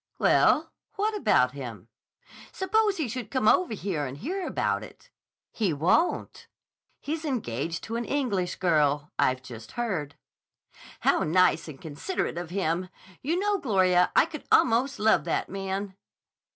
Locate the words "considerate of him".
11.79-12.89